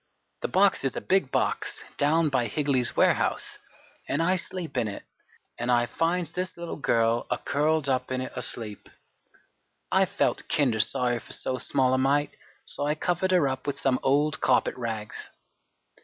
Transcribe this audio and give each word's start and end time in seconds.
The 0.41 0.47
box 0.47 0.83
is 0.83 0.95
a 0.95 0.99
big 0.99 1.29
box 1.29 1.83
down 1.97 2.29
by 2.29 2.47
Higley's 2.47 2.95
warehouse, 2.95 3.59
an' 4.07 4.19
I 4.19 4.35
sleep 4.35 4.75
in 4.75 4.87
it. 4.87 5.03
An' 5.59 5.69
I 5.69 5.85
finds 5.85 6.31
this 6.31 6.57
little 6.57 6.75
girl 6.77 7.27
a 7.29 7.37
curled 7.37 7.87
up 7.87 8.09
in 8.11 8.19
it 8.19 8.33
asleep. 8.35 8.89
I 9.91 10.07
felt 10.07 10.49
kinder 10.49 10.79
sorry 10.79 11.19
for 11.19 11.33
so 11.33 11.59
small 11.59 11.93
a 11.93 11.99
mite, 11.99 12.35
so 12.65 12.83
I 12.83 12.95
covered 12.95 13.29
her 13.29 13.47
up 13.47 13.67
with 13.67 13.79
some 13.79 13.99
old 14.01 14.41
carpet 14.41 14.73
rags. 14.75 15.29